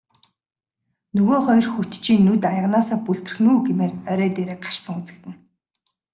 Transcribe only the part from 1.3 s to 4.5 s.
хоёр хөтчийн нүд аяганаасаа бүлтрэх нь үү гэмээр орой